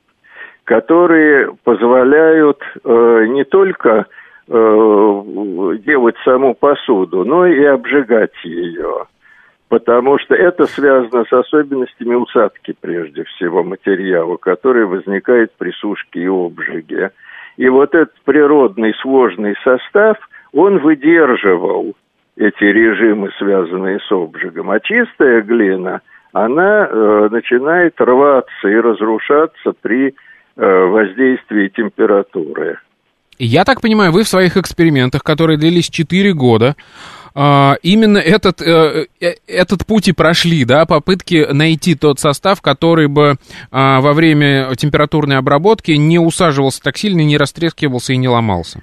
которые 0.63 1.51
позволяют 1.65 2.63
э, 2.85 3.27
не 3.31 3.43
только 3.43 4.07
э, 4.49 5.79
делать 5.85 6.17
саму 6.25 6.55
посуду, 6.55 7.25
но 7.25 7.47
и 7.47 7.65
обжигать 7.65 8.35
ее. 8.45 9.07
потому 9.69 10.19
что 10.21 10.35
это 10.35 10.67
связано 10.67 11.25
с 11.25 11.33
особенностями 11.33 12.15
усадки, 12.15 12.77
прежде 12.81 13.25
всего, 13.25 13.65
материала, 13.65 14.37
который 14.37 14.87
возникает 14.87 15.53
при 15.59 15.73
сушке 15.73 16.21
и 16.21 16.29
обжиге. 16.29 17.11
И 17.57 17.69
вот 17.69 17.95
этот 17.95 18.15
природный 18.25 18.95
сложный 19.01 19.57
состав, 19.65 20.17
он 20.53 20.79
выдерживал 20.79 21.95
эти 22.37 22.65
режимы, 22.65 23.31
связанные 23.39 24.01
с 24.01 24.13
обжигом. 24.13 24.71
А 24.71 24.81
чистая 24.81 25.43
глина, 25.43 26.01
она 26.33 26.87
э, 26.87 27.29
начинает 27.31 28.01
рваться 28.01 28.69
и 28.69 28.75
разрушаться 28.75 29.73
при 29.81 30.15
э, 30.57 30.85
воздействии 30.87 31.69
температуры. 31.69 32.79
Я 33.39 33.65
так 33.65 33.81
понимаю, 33.81 34.13
вы 34.13 34.23
в 34.23 34.29
своих 34.29 34.57
экспериментах, 34.57 35.23
которые 35.23 35.59
длились 35.59 35.89
4 35.91 36.33
года, 36.35 36.77
а, 37.37 37.75
именно 37.83 38.19
этот, 38.19 38.63
э, 38.63 39.07
э, 39.21 39.33
этот 39.49 39.85
путь 39.87 40.07
и 40.07 40.13
прошли, 40.13 40.65
да, 40.65 40.87
попытки 40.87 41.53
найти 41.53 41.97
тот 41.97 42.21
состав, 42.21 42.63
который 42.63 43.09
бы 43.09 43.35
а, 43.73 44.01
во 44.01 44.13
время 44.13 44.73
температурной 44.77 45.39
обработки 45.39 45.91
не 45.93 46.21
усаживался 46.21 46.81
так 46.81 46.97
сильно, 46.97 47.23
не 47.23 47.37
растрескивался 47.37 48.13
и 48.13 48.19
не 48.19 48.29
ломался. 48.29 48.83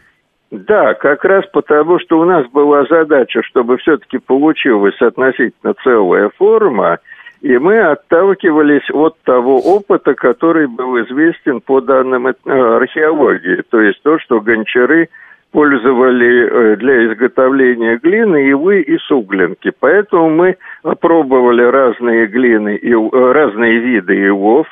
Да, 0.52 0.96
как 0.96 1.24
раз 1.24 1.46
потому, 1.54 1.98
что 2.00 2.20
у 2.20 2.26
нас 2.26 2.46
была 2.52 2.84
задача, 2.90 3.42
чтобы 3.44 3.78
все-таки 3.78 4.18
получилась 4.18 5.02
относительно 5.02 5.74
целая 5.82 6.30
форма, 6.38 7.00
и 7.42 7.58
мы 7.58 7.80
отталкивались 7.80 8.90
от 8.92 9.20
того 9.24 9.60
опыта, 9.60 10.14
который 10.14 10.68
был 10.68 11.00
известен 11.02 11.62
по 11.62 11.82
данным 11.82 12.28
э, 12.28 12.34
археологии, 12.46 13.64
то 13.70 13.82
есть 13.82 14.02
то, 14.04 14.20
что 14.20 14.42
гончары 14.42 15.10
использовали 15.52 16.48
э, 16.48 16.76
для 16.78 17.08
изготовления 17.08 17.98
глины 17.98 18.50
ивы 18.50 18.82
и 18.82 18.98
суглинки. 19.00 19.72
Поэтому 19.80 20.30
мы 20.30 20.58
опробовали 20.84 21.64
разные 21.64 22.28
глины, 22.28 22.76
и, 22.78 22.94
э, 22.94 23.32
разные 23.32 23.80
виды 23.80 24.16
ивов 24.28 24.68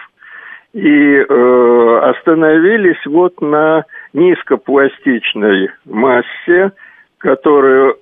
и 0.74 1.26
э, 1.28 2.00
остановились 2.04 3.06
вот 3.06 3.42
на 3.42 3.86
низкопластичной 4.14 5.70
массе, 5.86 6.72
которую, 7.18 7.98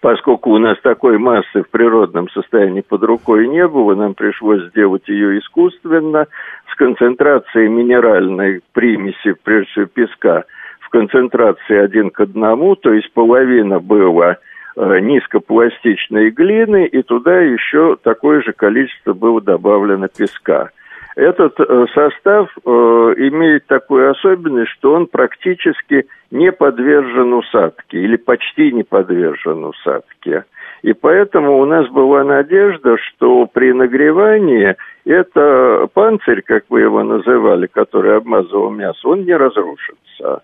поскольку 0.00 0.50
у 0.50 0.58
нас 0.58 0.78
такой 0.82 1.18
массы 1.18 1.62
в 1.62 1.70
природном 1.70 2.28
состоянии 2.30 2.80
под 2.80 3.02
рукой 3.02 3.48
не 3.48 3.66
было, 3.66 3.94
нам 3.94 4.14
пришлось 4.14 4.62
сделать 4.70 5.08
ее 5.08 5.38
искусственно 5.38 6.26
с 6.72 6.76
концентрацией 6.76 7.68
минеральной 7.68 8.60
примеси, 8.72 9.34
прежде 9.44 9.70
всего 9.72 9.86
песка– 9.86 10.44
концентрации 10.90 11.76
один 11.76 12.10
к 12.10 12.20
одному, 12.20 12.76
то 12.76 12.92
есть 12.92 13.10
половина 13.12 13.80
была 13.80 14.36
э, 14.76 14.98
низкопластичной 15.00 16.30
глины, 16.30 16.86
и 16.86 17.02
туда 17.02 17.40
еще 17.40 17.96
такое 18.02 18.42
же 18.42 18.52
количество 18.52 19.14
было 19.14 19.40
добавлено 19.40 20.08
песка. 20.08 20.70
Этот 21.16 21.58
э, 21.58 21.86
состав 21.92 22.48
э, 22.56 22.70
имеет 22.70 23.66
такую 23.66 24.10
особенность, 24.10 24.70
что 24.78 24.94
он 24.94 25.06
практически 25.06 26.06
не 26.30 26.52
подвержен 26.52 27.32
усадке 27.32 27.98
или 27.98 28.16
почти 28.16 28.72
не 28.72 28.84
подвержен 28.84 29.64
усадке. 29.64 30.44
И 30.82 30.92
поэтому 30.92 31.58
у 31.60 31.66
нас 31.66 31.88
была 31.88 32.24
надежда, 32.24 32.96
что 32.96 33.46
при 33.46 33.72
нагревании 33.72 34.76
это 35.04 35.88
панцирь, 35.92 36.42
как 36.42 36.64
вы 36.68 36.82
его 36.82 37.02
называли, 37.02 37.66
который 37.66 38.16
обмазывал 38.16 38.70
мясо, 38.70 39.08
он 39.08 39.24
не 39.24 39.34
разрушится. 39.34 40.42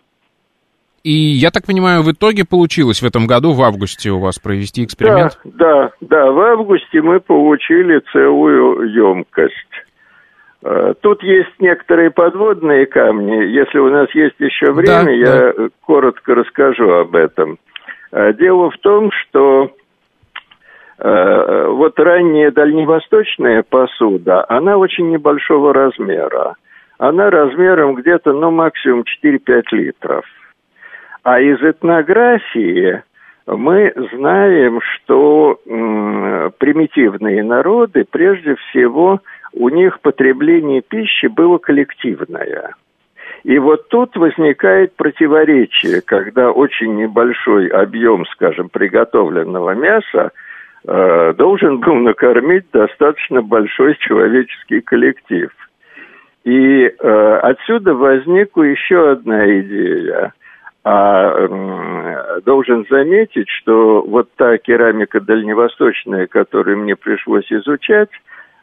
И 1.05 1.13
я 1.13 1.53
так 1.53 1.65
понимаю, 1.65 2.03
в 2.03 2.11
итоге 2.11 2.45
получилось 2.45 3.01
в 3.01 3.07
этом 3.07 3.29
году, 3.29 3.53
в 3.53 3.63
августе 3.63 4.11
у 4.11 4.19
вас 4.19 4.41
провести 4.41 4.85
эксперимент? 4.85 5.39
Да, 5.45 5.53
да, 5.55 5.91
да. 6.01 6.33
В 6.33 6.41
августе 6.41 7.01
мы 7.01 7.21
получили 7.21 8.01
целую 8.13 8.91
емкость. 8.93 9.86
Э, 10.69 10.95
тут 11.01 11.23
есть 11.23 11.53
некоторые 11.61 12.11
подводные 12.11 12.87
камни. 12.87 13.45
Если 13.45 13.79
у 13.79 13.89
нас 13.89 14.13
есть 14.15 14.35
еще 14.41 14.73
время, 14.73 15.05
да, 15.05 15.11
я 15.11 15.53
да. 15.53 15.69
коротко 15.83 16.35
расскажу 16.35 16.91
об 16.91 17.15
этом. 17.15 17.59
Э, 18.11 18.33
дело 18.33 18.71
в 18.71 18.79
том, 18.79 19.13
что 19.13 19.71
э, 20.99 21.67
вот 21.69 21.97
ранняя 22.01 22.51
дальневосточная 22.51 23.63
посуда, 23.63 24.45
она 24.49 24.77
очень 24.77 25.09
небольшого 25.11 25.73
размера. 25.73 26.57
Она 26.99 27.31
размером 27.31 27.95
где-то, 27.95 28.33
ну, 28.33 28.51
максимум 28.51 29.05
4-5 29.25 29.63
литров. 29.71 30.25
А 31.23 31.41
из 31.41 31.63
этнографии 31.63 33.03
мы 33.47 33.93
знаем, 34.15 34.81
что 34.81 35.61
примитивные 36.59 37.45
народы, 37.45 38.05
прежде 38.11 38.57
всего, 38.57 39.21
у 39.57 39.69
них 39.71 40.01
потребление 40.01 40.83
пищи 40.83 41.27
было 41.27 41.59
коллективное. 41.59 42.75
И 43.43 43.59
вот 43.59 43.89
тут 43.89 44.17
возникает 44.17 44.95
противоречие, 44.97 46.01
когда 46.03 46.51
очень 46.51 46.97
небольшой 46.97 47.69
объем, 47.69 48.27
скажем, 48.27 48.69
приготовленного 48.69 49.75
мяса 49.75 50.33
э, 50.87 51.35
должен 51.37 51.79
был 51.79 51.95
накормить 51.95 52.67
достаточно 52.73 53.43
большой 53.43 53.97
человеческий 53.99 54.81
коллектив. 54.81 55.51
И 56.45 56.85
э, 56.85 57.39
отсюда 57.43 57.95
возникла 57.95 58.63
еще 58.63 59.11
одна 59.13 59.47
идея– 59.61 60.33
а 60.89 61.49
должен 62.45 62.87
заметить, 62.89 63.49
что 63.49 64.03
вот 64.03 64.29
та 64.37 64.57
керамика 64.57 65.21
дальневосточная, 65.21 66.29
которую 66.29 66.79
мне 66.79 66.95
пришлось 66.95 67.51
изучать, 67.51 68.11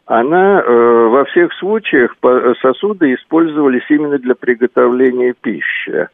она 0.06 0.60
э, 0.60 1.08
во 1.08 1.24
всех 1.24 1.52
случаях 1.54 2.16
сосуды 2.60 3.14
использовались 3.14 3.84
именно 3.88 4.18
для 4.18 4.34
приготовления 4.34 5.34
пищи. 5.40 6.08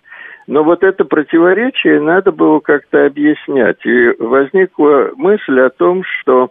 Но 0.46 0.64
вот 0.64 0.82
это 0.82 1.04
противоречие 1.04 2.00
надо 2.00 2.32
было 2.32 2.60
как-то 2.60 3.06
объяснять. 3.06 3.84
И 3.84 4.10
возникла 4.18 5.10
мысль 5.16 5.60
о 5.60 5.70
том, 5.70 6.02
что 6.04 6.50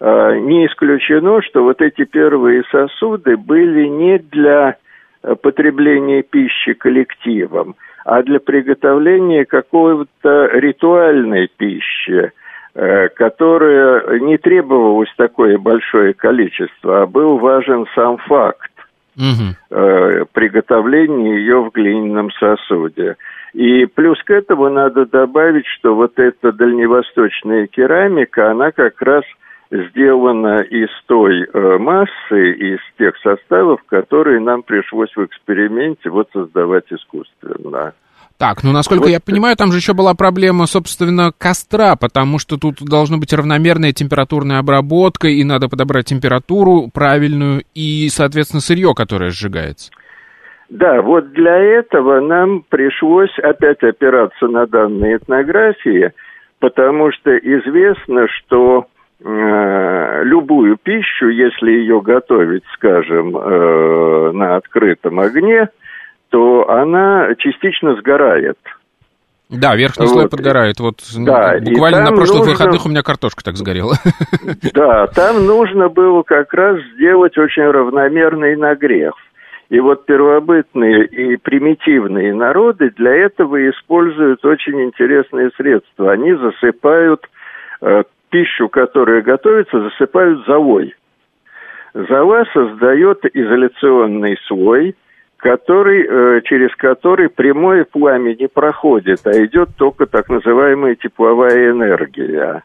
э, 0.00 0.36
не 0.38 0.66
исключено, 0.66 1.42
что 1.42 1.62
вот 1.64 1.80
эти 1.80 2.04
первые 2.04 2.64
сосуды 2.70 3.36
были 3.36 3.86
не 3.86 4.18
для 4.18 4.76
э, 5.22 5.34
потребления 5.36 6.22
пищи 6.22 6.74
коллективом, 6.74 7.76
а 8.04 8.22
для 8.22 8.38
приготовления 8.40 9.44
какой-то 9.44 10.46
ритуальной 10.52 11.48
пищи, 11.56 12.32
э, 12.74 13.08
которая 13.08 14.18
не 14.20 14.38
требовалось 14.38 15.12
такое 15.16 15.58
большое 15.58 16.14
количество, 16.14 17.02
а 17.02 17.06
был 17.06 17.38
важен 17.38 17.86
сам 17.94 18.18
факт 18.18 18.70
угу. 19.16 20.26
приготовления 20.32 21.36
ее 21.36 21.62
в 21.62 21.70
глиняном 21.70 22.30
сосуде. 22.32 23.16
И 23.52 23.86
плюс 23.86 24.20
к 24.24 24.30
этому 24.30 24.68
надо 24.68 25.06
добавить, 25.06 25.66
что 25.66 25.94
вот 25.94 26.18
эта 26.18 26.52
дальневосточная 26.52 27.68
керамика, 27.68 28.50
она 28.50 28.72
как 28.72 29.00
раз– 29.00 29.24
сделана 29.70 30.60
из 30.60 30.88
той 31.06 31.42
э, 31.42 31.78
массы, 31.78 32.52
из 32.52 32.78
тех 32.98 33.16
составов, 33.18 33.82
которые 33.86 34.40
нам 34.40 34.62
пришлось 34.62 35.14
в 35.16 35.24
эксперименте 35.24 36.10
вот 36.10 36.28
создавать 36.32 36.84
искусственно. 36.90 37.94
Так, 38.38 38.64
ну, 38.64 38.72
насколько 38.72 39.04
вот. 39.04 39.10
я 39.10 39.20
понимаю, 39.20 39.56
там 39.56 39.70
же 39.70 39.78
еще 39.78 39.94
была 39.94 40.14
проблема, 40.14 40.66
собственно, 40.66 41.32
костра, 41.36 41.94
потому 41.96 42.38
что 42.38 42.58
тут 42.58 42.82
должна 42.82 43.16
быть 43.18 43.32
равномерная 43.32 43.92
температурная 43.92 44.58
обработка, 44.58 45.28
и 45.28 45.44
надо 45.44 45.68
подобрать 45.68 46.06
температуру 46.06 46.90
правильную, 46.92 47.62
и, 47.74 48.08
соответственно, 48.08 48.60
сырье, 48.60 48.92
которое 48.94 49.30
сжигается. 49.30 49.92
Да, 50.68 51.00
вот 51.02 51.32
для 51.32 51.56
этого 51.56 52.20
нам 52.20 52.64
пришлось 52.68 53.38
опять 53.38 53.82
опираться 53.82 54.48
на 54.48 54.66
данные 54.66 55.18
этнографии, 55.18 56.12
потому 56.58 57.12
что 57.12 57.36
известно, 57.36 58.26
что 58.28 58.88
Э, 59.26 60.22
любую 60.24 60.76
пищу, 60.76 61.28
если 61.28 61.70
ее 61.70 62.02
готовить, 62.02 62.64
скажем, 62.74 63.34
э, 63.34 64.32
на 64.32 64.56
открытом 64.56 65.18
огне, 65.18 65.68
то 66.34 66.68
она 66.68 67.32
частично 67.38 67.94
сгорает. 67.94 68.58
Да, 69.48 69.76
верхний 69.76 70.06
вот. 70.06 70.12
слой 70.12 70.28
подгорает. 70.28 70.80
Вот 70.80 70.96
да, 71.16 71.60
буквально 71.60 72.00
на 72.00 72.10
прошлых 72.10 72.40
нужно... 72.40 72.52
выходных 72.54 72.86
у 72.86 72.88
меня 72.88 73.02
картошка 73.02 73.44
так 73.44 73.54
сгорела. 73.54 73.94
Да, 74.74 75.06
там 75.06 75.46
нужно 75.46 75.88
было 75.88 76.24
как 76.24 76.52
раз 76.52 76.80
сделать 76.96 77.38
очень 77.38 77.62
равномерный 77.62 78.56
нагрев. 78.56 79.14
И 79.68 79.78
вот 79.78 80.06
первобытные 80.06 81.06
и 81.06 81.36
примитивные 81.36 82.34
народы 82.34 82.90
для 82.96 83.14
этого 83.14 83.70
используют 83.70 84.44
очень 84.44 84.82
интересные 84.82 85.52
средства. 85.56 86.10
Они 86.10 86.34
засыпают 86.34 87.28
э, 87.80 88.02
пищу, 88.30 88.68
которая 88.68 89.22
готовится, 89.22 89.82
засыпают 89.82 90.44
золой. 90.46 90.96
Зола 91.94 92.44
создает 92.52 93.24
изоляционный 93.32 94.36
слой, 94.48 94.96
который, 95.36 96.06
э, 96.06 96.40
через 96.44 96.74
который 96.76 97.28
прямое 97.28 97.84
пламя 97.84 98.34
не 98.34 98.48
проходит, 98.48 99.26
а 99.26 99.44
идет 99.44 99.70
только 99.76 100.06
так 100.06 100.28
называемая 100.28 100.94
тепловая 100.94 101.70
энергия. 101.70 102.62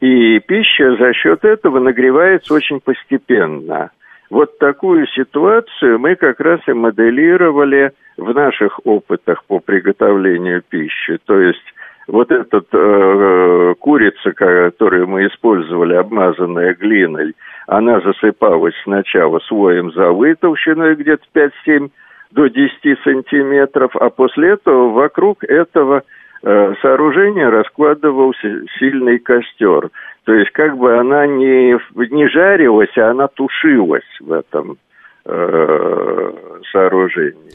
И 0.00 0.40
пища 0.40 0.96
за 0.96 1.12
счет 1.14 1.44
этого 1.44 1.78
нагревается 1.78 2.54
очень 2.54 2.80
постепенно. 2.80 3.90
Вот 4.30 4.58
такую 4.58 5.06
ситуацию 5.08 5.98
мы 5.98 6.16
как 6.16 6.40
раз 6.40 6.60
и 6.66 6.72
моделировали 6.72 7.92
в 8.16 8.34
наших 8.34 8.80
опытах 8.84 9.44
по 9.44 9.60
приготовлению 9.60 10.62
пищи. 10.68 11.18
То 11.24 11.40
есть 11.40 11.74
вот 12.08 12.30
эта 12.30 12.62
э, 12.72 13.74
курица, 13.78 14.32
которую 14.32 15.08
мы 15.08 15.26
использовали, 15.26 15.94
обмазанная 15.94 16.74
глиной, 16.74 17.34
она 17.66 18.00
засыпалась 18.00 18.74
сначала 18.82 19.38
слоем 19.40 19.92
золы 19.92 20.34
толщиной 20.34 20.96
где-то 20.96 21.24
5-7 21.34 21.90
до 22.32 22.48
10 22.48 22.98
сантиметров, 23.04 23.94
а 23.94 24.10
после 24.10 24.50
этого 24.50 24.90
вокруг 24.90 25.44
этого 25.44 26.02
э, 26.42 26.74
сооружения 26.82 27.50
раскладывался 27.50 28.62
сильный 28.78 29.18
костер. 29.18 29.90
То 30.24 30.34
есть 30.34 30.50
как 30.52 30.76
бы 30.76 30.96
она 30.96 31.26
не, 31.26 31.78
не 32.10 32.28
жарилась, 32.28 32.96
а 32.96 33.10
она 33.10 33.28
тушилась 33.28 34.02
в 34.20 34.32
этом 34.32 34.78
э, 35.24 36.32
сооружении. 36.72 37.52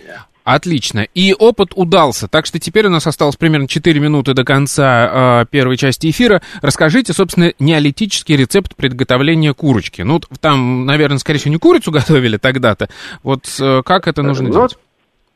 Отлично. 0.47 1.05
И 1.13 1.33
опыт 1.38 1.71
удался. 1.75 2.29
Так 2.31 2.45
что 2.45 2.57
теперь 2.57 2.86
у 2.86 2.89
нас 2.89 3.05
осталось 3.05 3.36
примерно 3.36 3.67
4 3.67 3.99
минуты 3.99 4.33
до 4.33 4.45
конца 4.45 5.41
э, 5.41 5.45
первой 5.51 5.75
части 5.75 6.10
эфира. 6.10 6.39
Расскажите, 6.62 7.12
собственно, 7.12 7.51
неолитический 7.60 8.38
рецепт 8.38 8.73
приготовления 8.77 9.53
курочки. 9.53 10.03
Ну, 10.03 10.21
там, 10.39 10.86
наверное, 10.86 11.17
скорее 11.17 11.39
всего, 11.39 11.51
не 11.51 11.60
курицу 11.60 11.91
готовили 11.99 12.38
тогда-то. 12.38 12.88
Вот 13.25 13.41
э, 13.62 13.81
как 13.83 14.07
это 14.07 14.23
нужно 14.23 14.47
ну, 14.47 14.53
делать? 14.53 14.77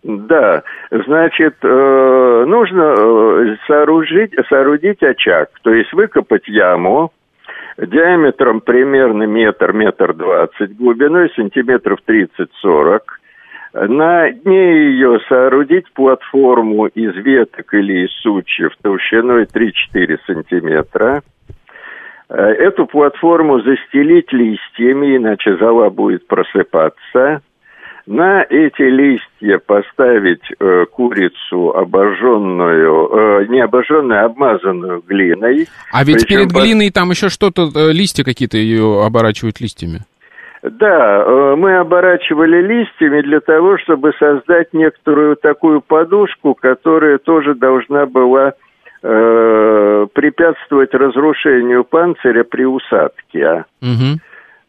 Да, 0.04 0.64
значит, 0.90 1.58
э, 1.62 2.46
нужно 2.48 2.96
э, 2.98 3.56
сооружить, 3.68 4.32
соорудить 4.48 5.04
очаг, 5.04 5.50
то 5.62 5.74
есть 5.74 5.92
выкопать 5.92 6.48
яму 6.48 7.12
диаметром 7.78 8.62
примерно 8.62 9.24
метр, 9.24 9.74
метр 9.74 10.14
двадцать, 10.14 10.78
глубиной 10.78 11.30
сантиметров 11.36 12.00
тридцать-сорок, 12.06 13.21
на 13.74 14.32
дне 14.32 14.92
ее 14.92 15.20
соорудить 15.30 15.92
платформу 15.94 16.88
из 16.88 17.16
веток 17.16 17.74
или 17.74 18.06
из 18.06 18.12
сучьев 18.22 18.74
толщиной 18.82 19.46
3-4 19.46 20.18
сантиметра. 20.28 21.22
Э, 22.30 22.36
эту 22.36 22.86
платформу 22.86 23.62
застелить 23.62 24.32
листьями, 24.34 25.16
иначе 25.18 25.56
зола 25.58 25.90
будет 25.90 26.28
просыпаться. 26.28 27.42
На 28.08 28.42
эти 28.42 28.82
листья 28.82 29.60
поставить 29.66 30.44
э, 30.60 30.86
курицу 30.92 31.70
обожженную, 31.70 33.42
э, 33.42 33.46
не 33.48 33.62
обожженную, 33.62 34.24
а 34.24 34.26
обмазанную 34.26 35.02
глиной. 35.08 35.68
А 35.94 36.04
ведь 36.04 36.28
Причем 36.28 36.28
перед 36.28 36.52
глиной 36.52 36.90
там 36.90 37.12
еще 37.12 37.30
что-то, 37.30 37.70
э, 37.74 37.92
листья 37.94 38.24
какие-то 38.24 38.58
ее 38.58 39.06
оборачивают 39.06 39.62
листьями. 39.62 40.02
Да, 40.64 41.24
э, 41.26 41.56
мы 41.58 41.78
оборачивали 41.78 42.62
листьями 42.62 43.22
для 43.22 43.40
того, 43.40 43.78
чтобы 43.80 44.14
создать 44.20 44.74
некоторую 44.74 45.36
такую 45.36 45.82
подушку, 45.82 46.54
которая 46.54 47.18
тоже 47.18 47.56
должна 47.56 48.06
была 48.06 48.54
э, 49.02 50.08
препятствовать 50.14 50.94
разрушению 50.94 51.84
панциря 51.84 52.44
при 52.44 52.66
усадке. 52.66 53.66
Угу. 53.82 54.20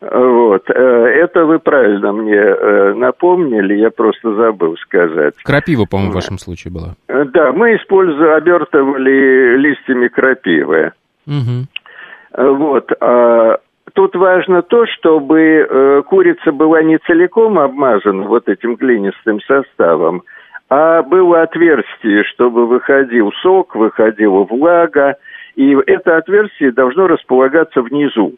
Вот. 0.01 0.69
Э, 0.71 0.75
это 0.75 1.45
вы 1.45 1.59
правильно 1.59 2.13
мне 2.13 2.37
э, 2.37 2.95
напомнили, 2.95 3.75
я 3.75 3.91
просто 3.91 4.35
забыл 4.35 4.77
сказать. 4.79 5.35
Крапива, 5.45 5.85
по-моему, 5.85 6.13
в 6.13 6.15
вашем 6.15 6.39
случае 6.39 6.73
была. 6.73 6.95
Да, 7.07 7.53
мы 7.53 7.77
использовали, 7.77 8.33
обертывали 8.33 9.57
листьями 9.59 10.09
крапивы. 10.09 10.93
Угу. 11.27 12.57
Вот. 12.57 12.91
А 13.01 13.59
Тут 13.95 14.17
важно 14.17 14.63
то, 14.63 14.87
чтобы 14.87 15.41
э, 15.41 16.03
курица 16.07 16.51
была 16.51 16.83
не 16.83 16.99
целиком 16.99 17.59
обмазана 17.59 18.27
вот 18.27 18.49
этим 18.49 18.77
глинистым 18.77 19.41
составом, 19.43 20.23
а 20.71 21.03
было 21.03 21.43
отверстие, 21.43 22.25
чтобы 22.25 22.67
выходил 22.67 23.31
сок, 23.43 23.75
выходила 23.75 24.45
влага, 24.45 25.17
и 25.57 25.77
это 25.87 26.17
отверстие 26.17 26.73
должно 26.73 27.07
располагаться 27.07 27.83
внизу. 27.83 28.35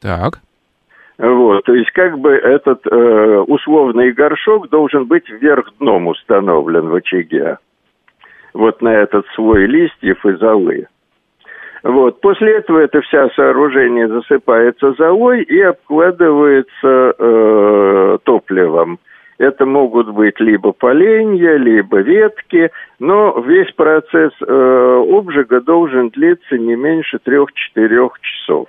Так. 0.00 0.40
Вот, 1.18 1.64
то 1.64 1.74
есть 1.74 1.90
как 1.92 2.18
бы 2.18 2.32
этот 2.32 2.84
э, 2.86 3.44
условный 3.46 4.10
горшок 4.10 4.70
должен 4.70 5.04
быть 5.04 5.28
вверх 5.28 5.70
дном 5.78 6.08
установлен 6.08 6.88
в 6.88 6.94
очаге. 6.94 7.58
Вот 8.54 8.82
на 8.82 8.88
этот 8.88 9.26
слой 9.34 9.66
листьев 9.66 10.24
и 10.26 10.32
золы. 10.32 10.88
Вот. 11.82 12.20
После 12.20 12.58
этого 12.58 12.80
это 12.80 13.00
вся 13.00 13.28
сооружение 13.30 14.08
засыпается 14.08 14.92
золой 14.92 15.42
и 15.42 15.60
обкладывается 15.60 17.14
э, 17.18 18.18
топливом. 18.24 18.98
Это 19.38 19.64
могут 19.64 20.08
быть 20.10 20.38
либо 20.38 20.72
поленья, 20.72 21.56
либо 21.56 22.00
ветки, 22.00 22.70
но 22.98 23.40
весь 23.40 23.72
процесс 23.72 24.32
э, 24.46 25.04
обжига 25.08 25.62
должен 25.62 26.10
длиться 26.10 26.58
не 26.58 26.76
меньше 26.76 27.18
трех-четырех 27.18 28.20
часов. 28.20 28.68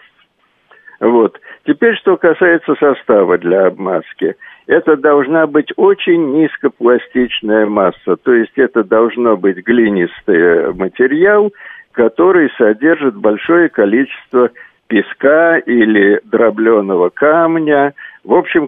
Вот. 1.02 1.38
Теперь, 1.66 1.96
что 1.98 2.16
касается 2.16 2.76
состава 2.76 3.38
для 3.38 3.66
обмазки. 3.66 4.36
Это 4.68 4.96
должна 4.96 5.48
быть 5.48 5.74
очень 5.76 6.32
низкопластичная 6.32 7.66
масса, 7.66 8.16
то 8.16 8.34
есть 8.34 8.54
это 8.56 8.86
должно 8.86 9.36
быть 9.36 9.58
глинистый 9.58 10.72
материал, 10.74 11.52
который 11.92 12.50
содержит 12.58 13.16
большое 13.16 13.70
количество 13.70 14.50
песка 14.88 15.58
или 15.58 16.20
дробленого 16.26 17.10
камня, 17.10 17.94
в 18.24 18.34
общем, 18.34 18.68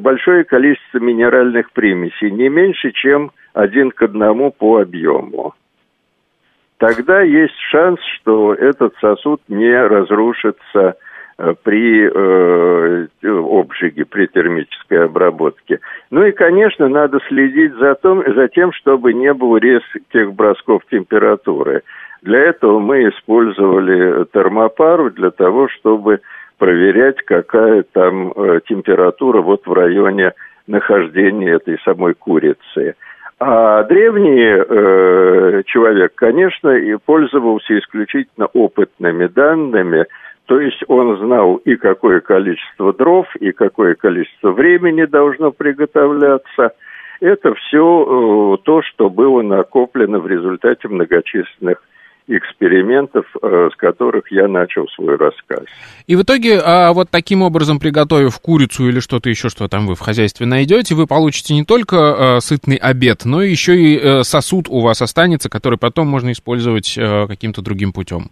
большое 0.00 0.44
количество 0.44 0.98
минеральных 0.98 1.70
примесей, 1.72 2.30
не 2.30 2.48
меньше, 2.48 2.90
чем 2.92 3.30
один 3.54 3.90
к 3.90 4.02
одному 4.02 4.50
по 4.50 4.80
объему. 4.80 5.54
Тогда 6.80 7.20
есть 7.20 7.58
шанс, 7.70 8.00
что 8.16 8.54
этот 8.54 8.94
сосуд 9.02 9.42
не 9.48 9.70
разрушится 9.70 10.96
э, 11.36 11.54
при 11.62 12.08
э, 12.08 13.06
обжиге, 13.22 14.06
при 14.06 14.26
термической 14.26 15.04
обработке. 15.04 15.80
Ну 16.10 16.24
и, 16.24 16.32
конечно, 16.32 16.88
надо 16.88 17.18
следить 17.28 17.74
за, 17.74 17.94
том, 17.96 18.24
за 18.26 18.48
тем, 18.48 18.72
чтобы 18.72 19.12
не 19.12 19.34
было 19.34 19.58
резких 19.58 20.32
бросков 20.32 20.82
температуры. 20.90 21.82
Для 22.22 22.40
этого 22.40 22.78
мы 22.78 23.08
использовали 23.08 24.24
термопару 24.32 25.10
для 25.10 25.30
того, 25.30 25.68
чтобы 25.68 26.20
проверять, 26.58 27.22
какая 27.22 27.82
там 27.82 28.32
э, 28.32 28.60
температура 28.66 29.40
вот 29.40 29.66
в 29.66 29.72
районе 29.72 30.32
нахождения 30.66 31.52
этой 31.52 31.78
самой 31.84 32.14
курицы. 32.14 32.94
А 33.38 33.84
древний 33.84 34.44
э, 34.44 35.62
человек, 35.64 36.12
конечно, 36.14 36.68
и 36.68 36.94
пользовался 36.96 37.78
исключительно 37.78 38.46
опытными 38.52 39.26
данными, 39.26 40.04
то 40.44 40.60
есть 40.60 40.82
он 40.88 41.16
знал 41.16 41.56
и 41.56 41.76
какое 41.76 42.20
количество 42.20 42.92
дров, 42.92 43.26
и 43.36 43.52
какое 43.52 43.94
количество 43.94 44.50
времени 44.50 45.06
должно 45.06 45.52
приготовляться. 45.52 46.72
Это 47.20 47.54
все 47.54 47.78
э, 48.58 48.64
то, 48.64 48.82
что 48.82 49.08
было 49.08 49.40
накоплено 49.40 50.18
в 50.18 50.26
результате 50.26 50.88
многочисленных 50.88 51.80
экспериментов, 52.26 53.26
э, 53.42 53.68
с 53.72 53.76
которых 53.76 54.30
я 54.30 54.48
начал 54.48 54.86
свой 54.88 55.16
рассказ. 55.16 55.64
И 56.06 56.16
в 56.16 56.22
итоге, 56.22 56.60
а, 56.62 56.92
вот 56.92 57.08
таким 57.10 57.42
образом, 57.42 57.78
приготовив 57.78 58.38
курицу 58.40 58.88
или 58.88 59.00
что-то 59.00 59.28
еще, 59.30 59.48
что 59.48 59.68
там 59.68 59.86
вы 59.86 59.94
в 59.94 60.00
хозяйстве 60.00 60.46
найдете, 60.46 60.94
вы 60.94 61.06
получите 61.06 61.54
не 61.54 61.64
только 61.64 61.96
э, 61.96 62.40
сытный 62.40 62.76
обед, 62.76 63.24
но 63.24 63.42
еще 63.42 63.76
и 63.76 63.98
э, 63.98 64.22
сосуд 64.22 64.66
у 64.68 64.80
вас 64.80 65.02
останется, 65.02 65.48
который 65.48 65.78
потом 65.78 66.06
можно 66.08 66.32
использовать 66.32 66.98
каким-то 67.28 67.62
другим 67.62 67.92
путем. 67.92 68.30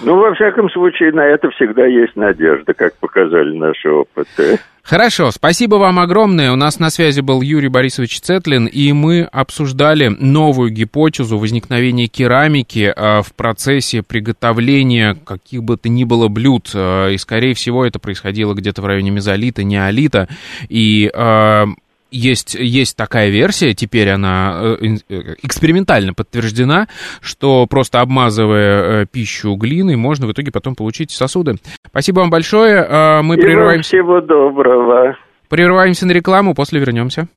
Ну, 0.00 0.16
во 0.16 0.34
всяком 0.34 0.70
случае, 0.70 1.12
на 1.12 1.24
это 1.26 1.50
всегда 1.50 1.86
есть 1.86 2.16
надежда, 2.16 2.74
как 2.74 2.94
показали 2.96 3.56
наши 3.56 3.88
опыты. 3.88 4.58
Хорошо, 4.82 5.30
спасибо 5.30 5.76
вам 5.76 6.00
огромное. 6.00 6.50
У 6.50 6.56
нас 6.56 6.80
на 6.80 6.90
связи 6.90 7.20
был 7.20 7.40
Юрий 7.40 7.68
Борисович 7.68 8.20
Цетлин, 8.20 8.66
и 8.66 8.92
мы 8.92 9.22
обсуждали 9.22 10.08
новую 10.08 10.70
гипотезу 10.70 11.38
возникновения 11.38 12.08
керамики 12.08 12.92
э, 12.94 13.22
в 13.22 13.32
процессе 13.34 14.02
приготовления 14.02 15.16
каких 15.24 15.62
бы 15.62 15.76
то 15.76 15.88
ни 15.88 16.02
было 16.02 16.26
блюд. 16.26 16.72
Э, 16.74 17.12
и, 17.12 17.18
скорее 17.18 17.54
всего, 17.54 17.86
это 17.86 18.00
происходило 18.00 18.54
где-то 18.54 18.82
в 18.82 18.86
районе 18.86 19.12
мезолита, 19.12 19.62
неолита. 19.62 20.26
И 20.68 21.08
э, 21.14 21.64
есть, 22.12 22.54
есть 22.54 22.96
такая 22.96 23.30
версия, 23.30 23.74
теперь 23.74 24.10
она 24.10 24.76
э, 24.80 24.96
э, 25.08 25.34
экспериментально 25.42 26.14
подтверждена, 26.14 26.86
что 27.20 27.66
просто 27.66 28.00
обмазывая 28.00 29.02
э, 29.02 29.06
пищу 29.06 29.54
глиной, 29.54 29.96
можно 29.96 30.26
в 30.26 30.32
итоге 30.32 30.52
потом 30.52 30.74
получить 30.74 31.10
сосуды. 31.10 31.56
Спасибо 31.86 32.20
вам 32.20 32.30
большое. 32.30 33.22
Мы 33.22 33.36
И 33.36 33.40
прерываемся. 33.40 33.88
Всего 33.88 34.20
доброго. 34.20 35.16
Прерываемся 35.48 36.06
на 36.06 36.12
рекламу, 36.12 36.54
после 36.54 36.80
вернемся. 36.80 37.28